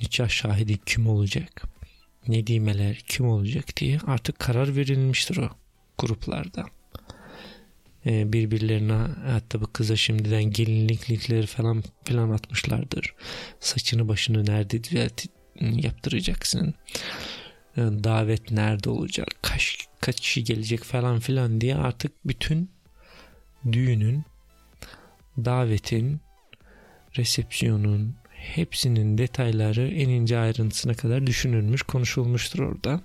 nikah 0.00 0.28
şahidi 0.28 0.78
kim 0.86 1.08
olacak, 1.08 1.62
ne 2.28 2.46
dimeler 2.46 2.96
kim 2.96 3.28
olacak 3.28 3.76
diye 3.76 3.98
artık 4.06 4.38
karar 4.38 4.76
verilmiştir 4.76 5.36
o 5.36 5.50
gruplarda. 5.98 6.66
Ee, 8.06 8.32
birbirlerine 8.32 8.92
hatta 9.26 9.60
bu 9.60 9.66
kıza 9.66 9.96
şimdiden 9.96 10.44
gelinliklikleri 10.44 11.46
falan 11.46 11.82
filan 12.04 12.30
atmışlardır. 12.30 13.14
Saçını 13.60 14.08
başını 14.08 14.46
nerede 14.46 14.84
düzelt 14.84 15.24
yaptıracaksın. 15.60 16.74
Ee, 17.76 17.80
davet 17.80 18.50
nerede 18.50 18.90
olacak? 18.90 19.28
Kaç, 19.42 19.86
kaç 20.00 20.20
kişi 20.20 20.44
gelecek 20.44 20.84
falan 20.84 21.20
filan 21.20 21.60
diye 21.60 21.76
artık 21.76 22.12
bütün 22.26 22.70
düğünün, 23.72 24.24
davetin, 25.38 26.20
resepsiyonun 27.16 28.14
hepsinin 28.30 29.18
detayları 29.18 29.88
en 29.88 30.08
ince 30.08 30.38
ayrıntısına 30.38 30.94
kadar 30.94 31.26
düşünülmüş, 31.26 31.82
konuşulmuştur 31.82 32.58
orada. 32.58 33.00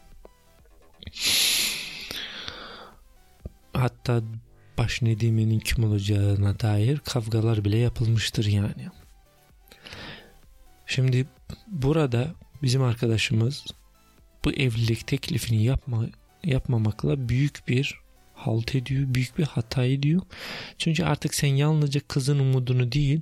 Hatta 3.73 4.21
baş 4.77 5.01
Nedime'nin 5.01 5.59
kim 5.59 5.83
olacağına 5.83 6.59
dair 6.59 6.99
kavgalar 6.99 7.65
bile 7.65 7.77
yapılmıştır 7.77 8.45
yani. 8.45 8.87
Şimdi 10.85 11.25
burada 11.67 12.35
bizim 12.63 12.83
arkadaşımız 12.83 13.65
bu 14.45 14.51
evlilik 14.51 15.07
teklifini 15.07 15.63
yapma, 15.63 16.05
yapmamakla 16.43 17.29
büyük 17.29 17.67
bir 17.67 18.06
halt 18.37 18.75
ediyor, 18.75 19.05
büyük 19.13 19.37
bir 19.37 19.43
hata 19.43 19.85
ediyor. 19.85 20.21
Çünkü 20.77 21.03
artık 21.03 21.35
sen 21.35 21.47
yalnızca 21.47 22.01
kızın 22.07 22.39
umudunu 22.39 22.91
değil, 22.91 23.21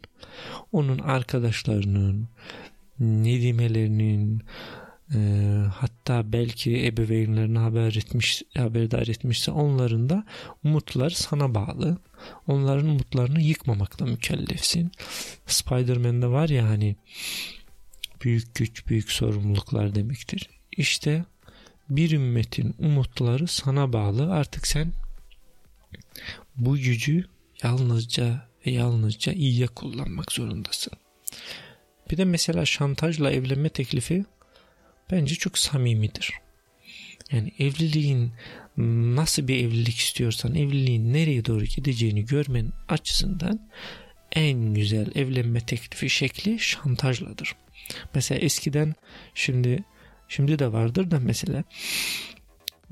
onun 0.72 1.00
arkadaşlarının, 1.00 2.28
nedimelerinin, 3.00 4.44
e, 5.14 5.20
hatta 5.74 6.34
belki 6.34 6.86
ebeveynlerine 6.86 7.60
haber 7.60 7.96
etmiş, 7.96 8.44
haberdar 8.58 9.08
etmişse 9.08 9.52
onların 9.52 10.10
da 10.10 10.24
umutları 10.64 11.16
sana 11.16 11.56
bağlı. 11.56 11.98
Onların 12.48 12.88
umutlarını 12.88 13.42
yıkmamakla 13.42 14.06
mükellefsin. 14.06 14.92
Spider-Man'de 15.48 16.28
var 16.28 16.50
ya 16.50 16.70
hani 16.70 16.96
büyük 18.24 18.56
güç, 18.56 18.88
büyük 18.88 19.12
sorumluluklar 19.12 19.96
demektir. 19.96 20.50
İşte 20.78 21.26
bir 21.90 22.12
ümmetin 22.12 22.76
umutları 22.80 23.48
sana 23.48 23.94
bağlı. 23.94 24.34
Artık 24.34 24.68
sen 24.68 24.92
bu 26.58 26.78
gücü 26.78 27.26
yalnızca 27.64 28.50
ve 28.66 28.72
yalnızca 28.72 29.34
iyiye 29.34 29.68
kullanmak 29.68 30.32
zorundasın. 30.32 30.94
Bir 32.12 32.18
de 32.18 32.26
mesela 32.26 32.66
şantajla 32.66 33.32
evlenme 33.32 33.70
teklifi 33.70 34.26
bence 35.12 35.36
çok 35.36 35.58
samimidir. 35.58 36.34
Yani 37.32 37.52
evliliğin 37.60 38.32
nasıl 39.16 39.48
bir 39.48 39.64
evlilik 39.66 39.98
istiyorsan 39.98 40.56
evliliğin 40.56 41.14
nereye 41.14 41.46
doğru 41.46 41.64
gideceğini 41.64 42.26
görmen 42.26 42.72
açısından 42.88 43.70
en 44.32 44.74
güzel 44.74 45.08
evlenme 45.16 45.60
teklifi 45.60 46.10
şekli 46.10 46.60
şantajladır. 46.60 47.56
Mesela 48.16 48.40
eskiden 48.40 48.96
şimdi 49.36 49.84
şimdi 50.28 50.60
de 50.60 50.72
vardır 50.72 51.12
da 51.12 51.20
mesela 51.20 51.64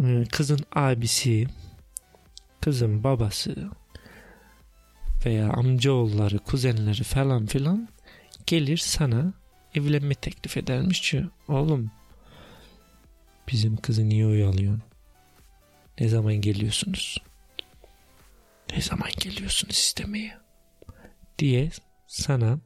e, 0.04 0.24
kızın 0.32 0.60
abisi, 0.72 1.48
kızın 2.64 3.04
babası 3.04 3.70
veya 5.26 5.50
amcaoğulları, 5.50 6.40
kuzenleri 6.40 7.04
falan 7.04 7.46
filan 7.46 7.90
gelir 8.48 8.78
sana 8.78 9.34
evlenme 9.76 10.16
teklif 10.16 10.58
edermiş 10.58 11.02
ki 11.02 11.26
oğlum 11.48 11.92
bizim 13.48 13.78
kızı 13.78 14.10
niye 14.10 14.28
oyalıyorsun? 14.28 14.84
Ne 16.00 16.08
zaman 16.08 16.36
geliyorsunuz? 16.36 17.18
Ne 18.76 18.82
zaman 18.82 19.10
geliyorsunuz 19.20 19.76
istemeye? 19.76 20.38
Diye 21.40 21.72
sana 22.08 22.60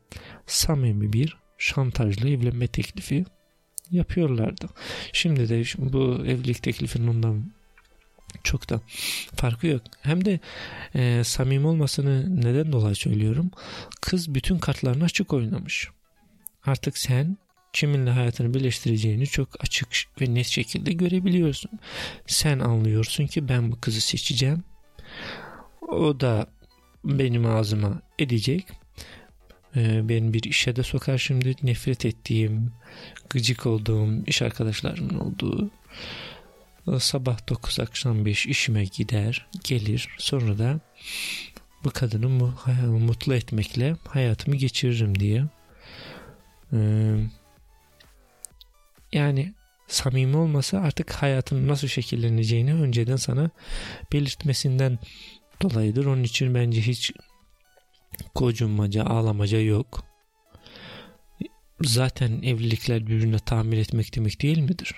samimi 0.48 1.14
bir 1.14 1.38
şantajlı 1.58 2.30
evlenme 2.30 2.68
teklifi 2.68 3.26
yapıyorlardı. 3.92 4.68
Şimdi 5.14 5.50
de 5.50 5.64
bu 5.78 6.26
evlilik 6.26 6.64
teklifinin 6.64 7.08
ondan 7.08 7.57
çok 8.44 8.70
da 8.70 8.82
farkı 9.36 9.68
yok. 9.68 9.82
Hem 10.02 10.26
de 10.26 10.40
e, 10.96 11.24
samimi 11.24 11.68
olmasını 11.68 12.42
neden 12.42 12.72
dolayı 12.72 12.96
söylüyorum. 12.96 13.52
Kız 14.02 14.36
bütün 14.36 14.60
kartlarını 14.60 15.04
açık 15.04 15.34
oynamış. 15.34 15.90
Artık 16.66 16.98
sen 16.98 17.38
kiminle 17.74 18.10
hayatını 18.10 18.54
birleştireceğini 18.54 19.28
çok 19.28 19.50
açık 19.60 19.90
ve 20.22 20.34
net 20.34 20.48
şekilde 20.48 20.94
görebiliyorsun. 20.94 21.72
Sen 22.28 22.60
anlıyorsun 22.60 23.28
ki 23.28 23.50
ben 23.50 23.72
bu 23.72 23.82
kızı 23.82 24.02
seçeceğim. 24.02 24.64
O 25.82 26.20
da 26.20 26.48
benim 27.04 27.46
ağzıma 27.46 28.02
edecek. 28.20 28.66
Ee, 29.76 30.10
ben 30.10 30.34
bir 30.34 30.44
işe 30.44 30.76
de 30.76 30.84
sokar 30.84 31.18
şimdi 31.18 31.56
nefret 31.64 32.06
ettiğim, 32.06 32.72
gıcık 33.30 33.66
olduğum 33.66 34.26
iş 34.28 34.42
arkadaşlarımın 34.42 35.20
olduğu 35.20 35.72
sabah 37.00 37.50
9 37.50 37.80
akşam 37.80 38.26
5 38.26 38.46
işime 38.46 38.86
gider 38.86 39.48
gelir 39.64 40.10
sonra 40.18 40.58
da 40.58 40.80
bu 41.84 41.90
kadını 41.90 42.30
mutlu 43.00 43.36
etmekle 43.36 43.96
hayatımı 44.08 44.56
geçiririm 44.56 45.20
diye 45.20 45.46
ee, 46.74 46.78
yani 49.14 49.54
samimi 49.88 50.38
olmasa 50.38 50.80
artık 50.80 51.12
hayatın 51.12 51.68
nasıl 51.68 51.88
şekilleneceğini 51.88 52.74
önceden 52.74 53.16
sana 53.16 53.50
belirtmesinden 54.14 55.00
dolayıdır. 55.62 56.06
Onun 56.06 56.24
için 56.24 56.56
bence 56.56 56.82
hiç 56.82 57.12
kocunmaca, 58.36 59.04
ağlamaca 59.04 59.60
yok. 59.60 60.04
Zaten 61.82 62.42
evlilikler 62.42 63.08
birbirine 63.08 63.40
tahammül 63.40 63.78
etmek 63.78 64.16
demek 64.16 64.42
değil 64.42 64.58
midir? 64.58 64.96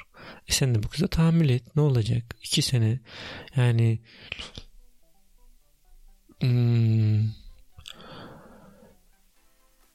E 0.47 0.51
sen 0.51 0.75
de 0.75 0.83
bu 0.83 0.87
kıza 0.87 1.07
tahammül 1.07 1.49
et. 1.49 1.75
Ne 1.75 1.81
olacak? 1.81 2.35
İki 2.43 2.61
sene 2.61 2.99
yani 3.55 3.99
hmm, 6.41 7.23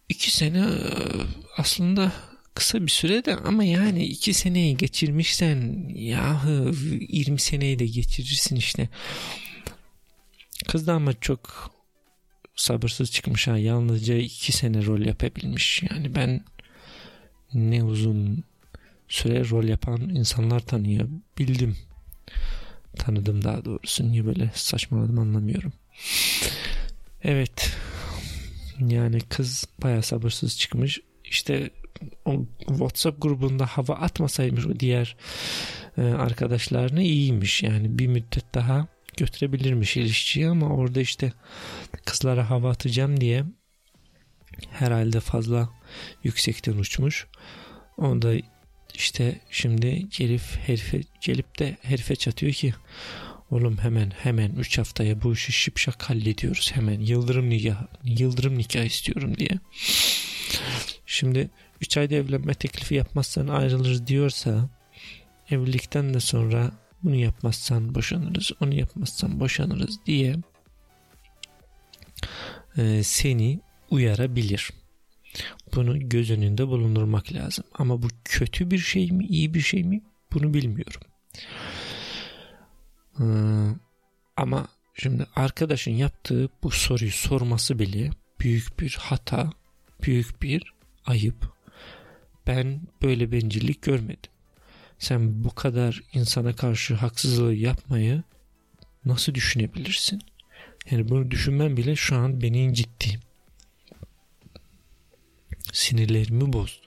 iki 0.08 0.30
sene 0.30 0.58
e, 0.58 0.78
aslında 1.56 2.12
kısa 2.54 2.82
bir 2.82 2.90
sürede 2.90 3.37
ama 3.37 3.64
yani 3.64 4.04
iki 4.04 4.34
seneyi 4.34 4.76
geçirmişsen 4.76 5.88
yahu 5.94 6.74
20 7.08 7.40
seneyi 7.40 7.78
de 7.78 7.87
geçirirsin 7.87 8.56
işte. 8.56 8.88
Kız 10.68 10.87
da 10.87 10.92
ama 10.92 11.20
çok 11.20 11.70
sabırsız 12.56 13.12
çıkmış 13.12 13.48
ha. 13.48 13.58
Yalnızca 13.58 14.14
iki 14.14 14.52
sene 14.52 14.87
rol 14.87 15.00
yapabilmiş. 15.00 15.82
Yani 15.90 16.14
ben 16.14 16.44
ne 17.54 17.82
uzun 17.82 18.44
süre 19.08 19.50
rol 19.50 19.64
yapan 19.64 20.00
insanlar 20.00 20.60
tanıyor. 20.60 21.08
Bildim. 21.38 21.76
Tanıdım 22.96 23.44
daha 23.44 23.64
doğrusu. 23.64 24.08
Niye 24.12 24.26
böyle 24.26 24.50
saçmaladım 24.54 25.18
anlamıyorum. 25.18 25.72
Evet. 27.22 27.76
Yani 28.80 29.20
kız 29.20 29.64
baya 29.82 30.02
sabırsız 30.02 30.58
çıkmış. 30.58 31.00
İşte 31.24 31.70
o 32.24 32.44
WhatsApp 32.66 33.22
grubunda 33.22 33.66
hava 33.66 33.94
atmasaymış 33.94 34.66
o 34.66 34.80
diğer 34.80 35.16
e, 35.98 36.02
arkadaşlarını 36.02 37.02
iyiymiş. 37.02 37.62
Yani 37.62 37.98
bir 37.98 38.06
müddet 38.06 38.54
daha 38.54 38.86
götürebilirmiş 39.16 39.96
ilişkiyi 39.96 40.48
ama 40.48 40.68
orada 40.68 41.00
işte 41.00 41.32
kızlara 42.04 42.50
hava 42.50 42.70
atacağım 42.70 43.20
diye 43.20 43.44
herhalde 44.70 45.20
fazla 45.20 45.68
yüksekten 46.24 46.78
uçmuş. 46.78 47.26
Onu 47.96 48.22
da 48.22 48.34
işte 48.94 49.40
şimdi 49.50 50.09
gelip 50.11 50.42
herife 50.66 51.00
gelip 51.20 51.59
de 51.59 51.76
herife 51.83 52.16
çatıyor 52.16 52.52
ki 52.52 52.74
oğlum 53.50 53.78
hemen 53.78 54.11
hemen 54.11 54.52
3 54.52 54.78
haftaya 54.78 55.22
bu 55.22 55.33
işi 55.33 55.52
şipşak 55.52 56.02
hallediyoruz 56.02 56.72
hemen 56.74 57.00
yıldırım 57.00 57.50
nikah 57.50 57.87
yıldırım 58.04 58.59
nikah 58.59 58.85
istiyorum 58.85 59.37
diye. 59.37 59.61
Şimdi 61.07 61.50
3 61.80 61.96
ayda 61.96 62.14
evlenme 62.14 62.54
teklifi 62.54 62.94
yapmazsan 62.94 63.48
ayrılırız 63.48 64.07
diyorsa 64.07 64.68
evlilikten 65.50 66.14
de 66.14 66.20
sonra 66.20 66.72
bunu 67.02 67.14
yapmazsan 67.14 67.94
boşanırız 67.94 68.50
onu 68.61 68.74
yapmazsan 68.74 69.40
boşanırız 69.40 69.98
diye 70.07 70.37
e, 72.76 73.02
seni 73.02 73.61
uyarabilir. 73.90 74.70
Bunu 75.74 76.08
göz 76.08 76.30
önünde 76.30 76.68
bulundurmak 76.68 77.32
lazım. 77.32 77.64
Ama 77.74 78.02
bu 78.02 78.08
kötü 78.24 78.70
bir 78.70 78.78
şey 78.78 79.10
mi, 79.10 79.26
iyi 79.26 79.54
bir 79.54 79.60
şey 79.60 79.84
mi? 79.84 80.02
Bunu 80.32 80.54
bilmiyorum. 80.54 81.00
Ee, 83.20 83.24
ama 84.36 84.68
şimdi 84.94 85.26
arkadaşın 85.36 85.90
yaptığı 85.90 86.48
bu 86.62 86.70
soruyu 86.70 87.10
sorması 87.10 87.78
bile 87.78 88.10
büyük 88.40 88.80
bir 88.80 88.96
hata, 89.00 89.52
büyük 90.02 90.42
bir 90.42 90.74
ayıp. 91.06 91.54
Ben 92.46 92.80
böyle 93.02 93.32
bencillik 93.32 93.82
görmedim. 93.82 94.30
Sen 94.98 95.44
bu 95.44 95.54
kadar 95.54 96.02
insana 96.12 96.56
karşı 96.56 96.94
haksızlığı 96.94 97.54
yapmayı 97.54 98.22
nasıl 99.04 99.34
düşünebilirsin? 99.34 100.22
Yani 100.90 101.08
bunu 101.08 101.30
düşünmem 101.30 101.76
bile 101.76 101.96
şu 101.96 102.16
an 102.16 102.40
beni 102.40 102.62
incitti. 102.62 103.20
Sinirlerimi 105.74 106.52
bozdu. 106.52 106.87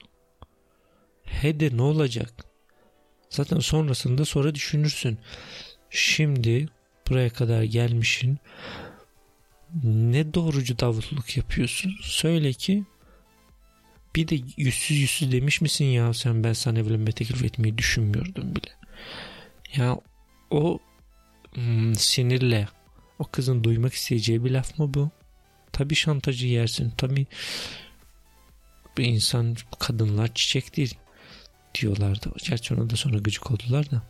He 1.24 1.60
de 1.60 1.76
ne 1.76 1.82
olacak? 1.82 2.44
Zaten 3.30 3.58
sonrasında 3.58 4.24
sonra 4.24 4.54
düşünürsün. 4.54 5.18
Şimdi 5.90 6.68
buraya 7.08 7.30
kadar 7.30 7.62
gelmişin 7.62 8.38
ne 9.84 10.34
doğrucu 10.34 10.78
davutluk 10.78 11.36
yapıyorsun? 11.36 11.94
Söyle 12.02 12.52
ki 12.52 12.84
bir 14.16 14.28
de 14.28 14.38
yüzsüz 14.56 14.96
yüzsüz 14.96 15.32
demiş 15.32 15.60
misin 15.60 15.84
ya 15.84 16.14
sen 16.14 16.44
ben 16.44 16.52
sana 16.52 16.78
evlenme 16.78 17.12
teklif 17.12 17.44
etmeyi 17.44 17.78
düşünmüyordum 17.78 18.56
bile. 18.56 18.70
Ya 19.76 19.98
o 20.50 20.78
hmm, 21.54 21.94
sinirle 21.94 22.68
o 23.18 23.24
kızın 23.24 23.64
duymak 23.64 23.92
isteyeceği 23.92 24.44
bir 24.44 24.50
laf 24.50 24.78
mı 24.78 24.94
bu? 24.94 25.10
Tabi 25.72 25.94
şantajı 25.94 26.46
yersin. 26.46 26.90
Tabi 26.90 27.26
bir 28.98 29.04
insan 29.04 29.56
kadınlar 29.78 30.34
çiçek 30.34 30.76
değil 30.76 30.94
diyorlardı. 31.74 32.32
Gerçi 32.48 32.74
ona 32.74 32.90
da 32.90 32.96
sonra 32.96 33.18
gıcık 33.18 33.50
oldular 33.50 33.90
da. 33.90 34.02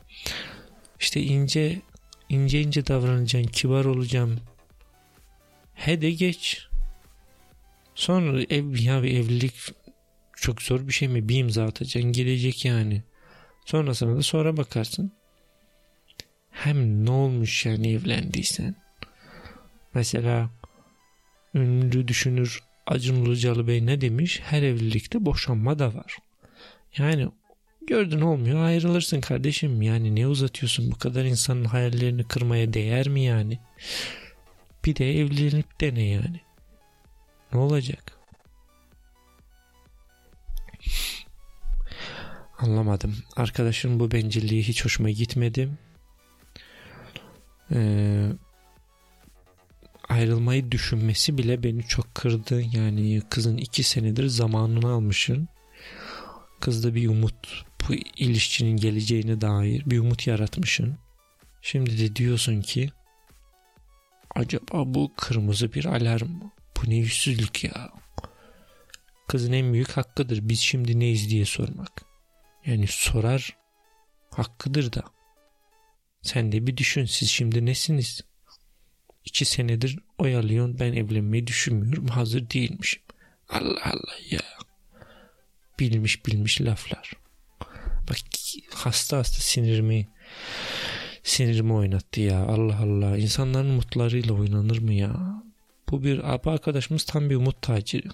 İşte 1.01 1.22
ince 1.22 1.83
ince 2.29 2.61
ince 2.61 2.87
davranacaksın, 2.87 3.53
kibar 3.53 3.85
olacağım. 3.85 4.40
He 5.74 6.01
de 6.01 6.11
geç. 6.11 6.66
Sonra 7.94 8.42
ev 8.42 8.79
ya 8.79 9.03
bir 9.03 9.16
evlilik 9.16 9.55
çok 10.37 10.62
zor 10.62 10.88
bir 10.88 10.92
şey 10.92 11.09
mi? 11.09 11.29
Bir 11.29 11.37
imza 11.38 11.64
atacaksın 11.64 12.12
gelecek 12.12 12.64
yani. 12.64 13.03
Sonrasına 13.64 14.16
da 14.16 14.22
sonra 14.22 14.57
bakarsın. 14.57 15.12
Hem 16.51 17.07
ne 17.07 17.11
olmuş 17.11 17.66
yani 17.66 17.92
evlendiysen. 17.92 18.74
Mesela 19.94 20.51
ünlü 21.55 22.09
düşünür 22.09 22.68
Acun 22.88 23.24
Ilıcalı 23.24 23.66
Bey 23.66 23.87
ne 23.87 24.01
demiş? 24.01 24.40
Her 24.44 24.62
evlilikte 24.62 25.27
boşanma 25.27 25.79
da 25.79 25.94
var. 25.94 26.16
Yani 26.98 27.29
gördün 27.87 28.20
olmuyor 28.20 28.64
ayrılırsın 28.64 29.20
kardeşim. 29.20 29.83
Yani 29.83 30.16
ne 30.16 30.27
uzatıyorsun 30.27 30.90
bu 30.90 30.98
kadar 30.98 31.24
insanın 31.24 31.64
hayallerini 31.64 32.24
kırmaya 32.24 32.72
değer 32.72 33.09
mi 33.09 33.24
yani? 33.24 33.59
Bir 34.85 34.96
de 34.96 35.18
evlenip 35.20 35.81
dene 35.81 36.03
yani. 36.03 36.40
Ne 37.53 37.59
olacak? 37.59 38.18
Anlamadım. 42.59 43.16
Arkadaşın 43.37 44.01
bu 44.01 44.11
bencilliği 44.11 44.62
hiç 44.62 44.85
hoşuma 44.85 45.11
gitmedi. 45.11 45.68
Ee, 47.72 48.29
ayrılmayı 50.09 50.73
düşünmesi 50.73 51.38
bile 51.38 51.62
beni 51.62 51.83
çok 51.83 52.14
kırdı. 52.14 52.62
Yani 52.73 53.23
kızın 53.31 53.57
iki 53.57 53.83
senedir 53.83 54.27
zamanını 54.27 54.92
almışın. 54.92 55.49
Kızda 56.61 56.94
bir 56.94 57.09
umut, 57.09 57.64
bu 57.88 57.94
ilişkinin 57.94 58.77
geleceğine 58.77 59.40
dair 59.40 59.83
bir 59.87 59.99
umut 59.99 60.27
yaratmışın. 60.27 60.99
Şimdi 61.62 61.99
de 61.99 62.16
diyorsun 62.16 62.62
ki 62.62 62.90
acaba 64.35 64.94
bu 64.94 65.12
kırmızı 65.16 65.73
bir 65.73 65.85
alarm 65.85 66.29
mı? 66.29 66.53
Bu 66.77 66.90
ne 66.90 66.97
yüzsüzlük 66.97 67.64
ya. 67.64 67.90
Kızın 69.29 69.53
en 69.53 69.73
büyük 69.73 69.90
hakkıdır 69.90 70.49
biz 70.49 70.61
şimdi 70.61 71.01
neyiz 71.01 71.31
diye 71.31 71.44
sormak. 71.44 72.03
Yani 72.66 72.87
sorar 72.88 73.57
hakkıdır 74.31 74.92
da. 74.92 75.03
Sen 76.23 76.53
de 76.53 76.66
bir 76.66 76.77
düşün 76.77 77.05
siz 77.05 77.31
şimdi 77.31 77.66
nesiniz? 77.66 78.21
İki 79.29 79.45
senedir 79.45 79.99
oyalıyorsun 80.19 80.79
ben 80.79 80.93
evlenmeyi 80.93 81.47
düşünmüyorum 81.47 82.07
hazır 82.07 82.51
değilmişim. 82.51 83.03
Allah 83.49 83.81
Allah 83.85 84.17
ya. 84.31 84.41
Bilmiş 85.81 86.27
bilmiş 86.27 86.61
laflar. 86.61 87.12
Bak 88.11 88.17
hasta 88.75 89.19
hasta 89.19 89.41
sinirimi 89.41 90.09
sinirimi 91.23 91.73
oynattı 91.73 92.21
ya. 92.21 92.38
Allah 92.38 92.79
Allah. 92.83 93.19
İnsanların 93.19 93.69
umutlarıyla 93.69 94.35
oynanır 94.35 94.79
mı 94.79 94.93
ya? 94.93 95.43
Bu 95.91 96.05
bir 96.05 96.35
abi 96.35 96.51
arkadaşımız 96.51 97.05
tam 97.05 97.31
bir 97.31 97.37
umut 97.37 97.62
taciri. 97.62 98.09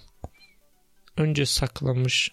Önce 1.17 1.45
saklamış 1.45 2.31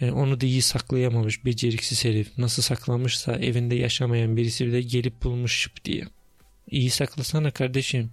yani 0.00 0.12
onu 0.12 0.40
da 0.40 0.46
iyi 0.46 0.62
saklayamamış 0.62 1.44
beceriksiz 1.44 2.04
herif. 2.04 2.38
Nasıl 2.38 2.62
saklamışsa 2.62 3.32
evinde 3.32 3.74
yaşamayan 3.74 4.36
birisi 4.36 4.66
bile 4.66 4.82
gelip 4.82 5.22
bulmuş 5.22 5.58
şıp 5.58 5.84
diye. 5.84 6.04
İyi 6.70 6.90
saklasana 6.90 7.50
kardeşim. 7.50 8.10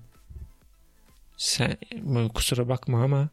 Sen 1.38 1.78
kusura 2.34 2.70
bakma 2.70 3.04
ama 3.04 3.30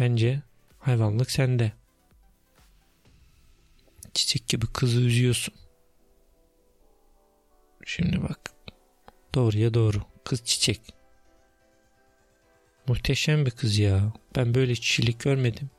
bence 0.00 0.42
hayvanlık 0.78 1.30
sende. 1.30 1.72
Çiçek 4.14 4.48
gibi 4.48 4.66
kızı 4.66 5.00
üzüyorsun. 5.00 5.54
Şimdi 7.86 8.22
bak. 8.22 8.50
Doğruya 9.34 9.74
doğru. 9.74 10.02
Kız 10.24 10.44
çiçek. 10.44 10.80
Muhteşem 12.86 13.46
bir 13.46 13.50
kız 13.50 13.78
ya. 13.78 14.12
Ben 14.36 14.54
böyle 14.54 14.74
çiçilik 14.74 15.20
görmedim. 15.20 15.70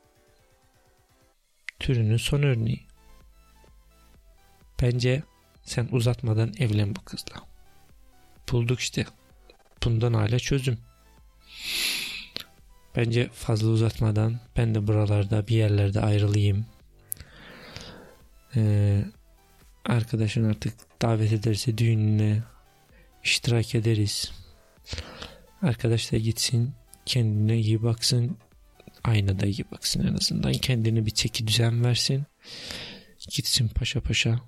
Türünün 1.78 2.16
son 2.16 2.42
örneği. 2.42 2.86
Bence 4.82 5.22
sen 5.62 5.88
uzatmadan 5.92 6.52
evlen 6.58 6.96
bu 6.96 7.04
kızla. 7.04 7.55
Bulduk 8.52 8.80
işte. 8.80 9.06
Bundan 9.84 10.14
hala 10.14 10.38
çözüm. 10.38 10.78
Bence 12.96 13.28
fazla 13.32 13.68
uzatmadan 13.68 14.40
ben 14.56 14.74
de 14.74 14.86
buralarda 14.86 15.46
bir 15.46 15.56
yerlerde 15.56 16.00
ayrılayım. 16.00 16.66
Ee, 18.56 19.04
arkadaşın 19.84 20.44
artık 20.44 20.74
davet 21.02 21.32
ederse 21.32 21.78
düğününe 21.78 22.42
iştirak 23.24 23.74
ederiz. 23.74 24.32
Arkadaş 25.62 26.12
da 26.12 26.16
gitsin 26.16 26.74
kendine 27.06 27.58
iyi 27.58 27.82
baksın. 27.82 28.38
Aynada 29.04 29.46
iyi 29.46 29.64
baksın 29.70 30.06
en 30.06 30.14
azından. 30.14 30.52
Kendine 30.52 31.06
bir 31.06 31.10
çeki 31.10 31.46
düzen 31.46 31.84
versin. 31.84 32.24
Gitsin 33.30 33.68
paşa 33.68 34.00
paşa. 34.00 34.40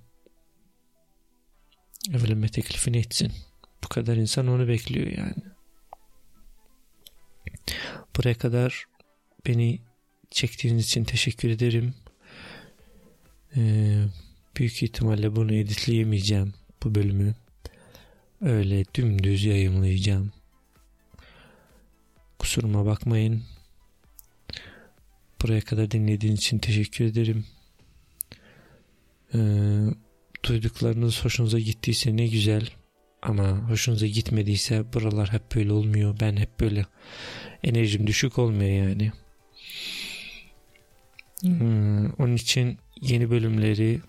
Evlenme 2.12 2.48
teklifini 2.48 2.98
etsin. 2.98 3.32
Bu 3.84 3.88
kadar 3.88 4.16
insan 4.16 4.46
onu 4.46 4.68
bekliyor 4.68 5.06
yani. 5.06 5.34
Buraya 8.16 8.34
kadar 8.34 8.84
beni 9.46 9.80
çektiğiniz 10.30 10.84
için 10.84 11.04
teşekkür 11.04 11.50
ederim. 11.50 11.94
Ee, 13.56 14.04
büyük 14.56 14.82
ihtimalle 14.82 15.36
bunu 15.36 15.54
editleyemeyeceğim 15.54 16.54
bu 16.82 16.94
bölümü. 16.94 17.34
Öyle 18.40 18.84
dümdüz 18.94 19.44
yayınlayacağım. 19.44 20.32
Kusuruma 22.38 22.86
bakmayın. 22.86 23.42
Buraya 25.42 25.60
kadar 25.60 25.90
dinlediğiniz 25.90 26.38
için 26.38 26.58
teşekkür 26.58 27.04
ederim. 27.04 27.46
Ee, 29.34 29.38
duyduklarınız 30.44 31.24
hoşunuza 31.24 31.58
gittiyse 31.58 32.16
ne 32.16 32.26
güzel. 32.26 32.70
Ama 33.28 33.48
hoşunuza 33.48 34.06
gitmediyse 34.06 34.92
buralar 34.92 35.32
hep 35.32 35.54
böyle 35.54 35.72
olmuyor. 35.72 36.16
Ben 36.20 36.36
hep 36.36 36.60
böyle 36.60 36.86
enerjim 37.62 38.06
düşük 38.06 38.38
olmuyor 38.38 38.88
yani. 38.88 39.12
Hmm, 41.40 42.10
onun 42.10 42.34
için 42.34 42.78
yeni 43.00 43.30
bölümleri 43.30 44.00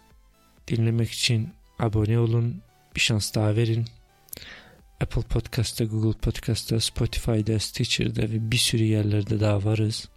dinlemek 0.68 1.12
için 1.12 1.50
abone 1.80 2.20
olun. 2.20 2.62
Bir 2.96 3.00
şans 3.00 3.36
daha 3.36 3.56
verin. 3.56 3.86
Apple 5.02 5.22
Podcast'ta, 5.22 5.84
Google 5.86 6.20
Podcast'ta, 6.20 6.80
Spotify'da, 6.80 7.60
Stitcher'da 7.60 8.22
ve 8.22 8.52
bir 8.52 8.58
sürü 8.58 8.84
yerlerde 8.84 9.40
daha 9.40 9.64
varız. 9.64 10.10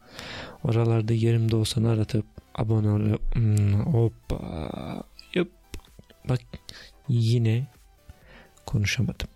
Oralarda 0.65 1.13
yerimde 1.13 1.57
olsan 1.57 1.85
aratıp 1.85 2.27
abone 2.55 2.91
ol. 2.91 3.19
Hmm, 3.33 3.81
hoppa. 3.81 5.05
Yup. 5.35 5.53
Bak 6.29 6.41
yine 7.09 7.67
konuşamadım. 8.67 9.29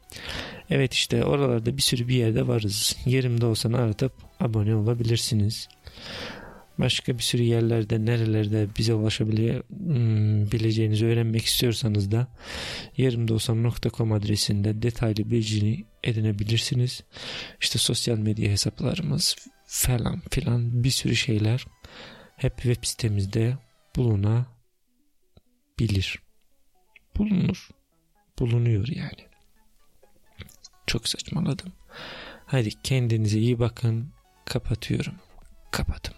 Evet 0.71 0.95
işte 0.95 1.25
oralarda 1.25 1.77
bir 1.77 1.83
sürü 1.83 2.09
bir 2.09 2.15
yerde 2.15 2.47
varız. 2.47 2.97
Yerimde 3.07 3.47
olsan 3.47 3.73
aratıp 3.73 4.13
abone 4.41 4.75
olabilirsiniz. 4.75 5.69
Başka 6.79 7.19
bir 7.19 7.23
sürü 7.23 7.43
yerlerde 7.43 8.05
nerelerde 8.05 8.69
bize 8.79 8.95
ulaşabileceğinizi 8.95 11.05
hmm, 11.05 11.11
öğrenmek 11.11 11.45
istiyorsanız 11.45 12.13
da 12.13 12.27
yerimdeolsam.com 12.97 14.13
adresinde 14.13 14.83
detaylı 14.83 15.31
bilgini 15.31 15.85
edinebilirsiniz. 16.05 17.05
İşte 17.61 17.79
sosyal 17.79 18.19
medya 18.19 18.51
hesaplarımız 18.51 19.37
falan 19.67 20.23
filan 20.31 20.85
bir 20.85 20.91
sürü 20.91 21.17
şeyler 21.17 21.67
hep 22.37 22.57
web 22.57 22.85
sitemizde 22.85 23.59
bulunabilir. 23.97 24.47
Bulunur. 27.17 27.69
Bulunuyor 28.39 28.89
yani. 28.89 29.27
Çok 30.87 31.09
saçmaladım. 31.09 31.73
Hadi 32.47 32.71
kendinize 32.83 33.39
iyi 33.39 33.59
bakın. 33.59 34.09
Kapatıyorum. 34.45 35.15
Kapattım. 35.71 36.15